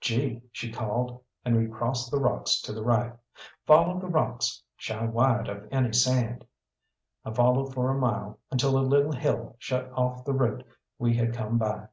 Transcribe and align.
"Gee," 0.00 0.40
she 0.50 0.72
called, 0.72 1.20
and 1.44 1.58
we 1.58 1.66
crossed 1.68 2.10
the 2.10 2.18
rocks 2.18 2.58
to 2.62 2.72
the 2.72 2.82
right. 2.82 3.12
"Follow 3.66 4.00
the 4.00 4.06
rocks 4.06 4.62
shy 4.78 5.04
wide 5.04 5.46
of 5.46 5.68
any 5.70 5.92
sand." 5.92 6.46
I 7.22 7.34
followed 7.34 7.74
for 7.74 7.90
a 7.90 7.94
mile, 7.98 8.38
until 8.50 8.78
a 8.78 8.80
little 8.88 9.12
hill 9.12 9.56
shut 9.58 9.90
off 9.92 10.24
the 10.24 10.32
route 10.32 10.64
we 10.98 11.14
had 11.16 11.34
come 11.36 11.58
by. 11.58 11.88